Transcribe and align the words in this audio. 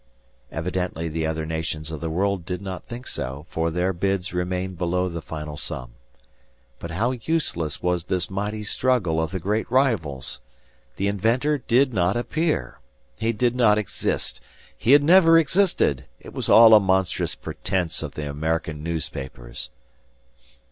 Evidently 0.51 1.07
the 1.07 1.27
other 1.27 1.45
nations 1.45 1.91
of 1.91 2.01
the 2.01 2.09
world 2.09 2.43
did 2.43 2.59
not 2.59 2.83
think 2.87 3.05
so, 3.05 3.45
for 3.51 3.69
their 3.69 3.93
bids 3.93 4.33
remained 4.33 4.75
below 4.75 5.07
the 5.07 5.21
final 5.21 5.55
sum. 5.55 5.91
But 6.79 6.89
how 6.89 7.11
useless 7.11 7.83
was 7.83 8.05
this 8.05 8.27
mighty 8.27 8.63
struggle 8.63 9.21
of 9.21 9.29
the 9.29 9.37
great 9.37 9.69
rivals! 9.69 10.41
The 10.95 11.07
inventor 11.07 11.59
did 11.59 11.93
not 11.93 12.17
appear! 12.17 12.79
He 13.15 13.31
did 13.31 13.55
not 13.55 13.77
exist! 13.77 14.41
He 14.75 14.93
had 14.93 15.03
never 15.03 15.37
existed! 15.37 16.05
It 16.19 16.33
was 16.33 16.49
all 16.49 16.73
a 16.73 16.79
monstrous 16.79 17.35
pretense 17.35 18.01
of 18.01 18.15
the 18.15 18.27
American 18.27 18.81
newspapers. 18.81 19.69